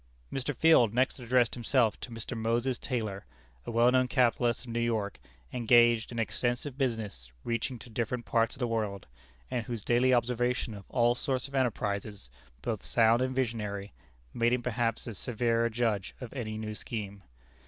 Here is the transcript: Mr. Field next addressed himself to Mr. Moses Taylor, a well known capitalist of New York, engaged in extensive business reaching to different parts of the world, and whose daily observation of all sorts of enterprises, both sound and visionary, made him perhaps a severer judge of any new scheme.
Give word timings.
Mr. 0.33 0.57
Field 0.57 0.95
next 0.95 1.19
addressed 1.19 1.53
himself 1.53 1.99
to 1.99 2.09
Mr. 2.09 2.35
Moses 2.35 2.79
Taylor, 2.79 3.23
a 3.67 3.69
well 3.71 3.91
known 3.91 4.07
capitalist 4.07 4.61
of 4.65 4.71
New 4.71 4.79
York, 4.79 5.19
engaged 5.53 6.11
in 6.11 6.17
extensive 6.17 6.75
business 6.75 7.31
reaching 7.43 7.77
to 7.77 7.87
different 7.87 8.25
parts 8.25 8.55
of 8.55 8.59
the 8.59 8.67
world, 8.67 9.05
and 9.51 9.67
whose 9.67 9.83
daily 9.83 10.11
observation 10.11 10.73
of 10.73 10.85
all 10.89 11.13
sorts 11.13 11.47
of 11.47 11.53
enterprises, 11.53 12.31
both 12.63 12.81
sound 12.81 13.21
and 13.21 13.35
visionary, 13.35 13.93
made 14.33 14.53
him 14.53 14.63
perhaps 14.63 15.05
a 15.05 15.13
severer 15.13 15.69
judge 15.69 16.15
of 16.19 16.33
any 16.33 16.57
new 16.57 16.73
scheme. 16.73 17.21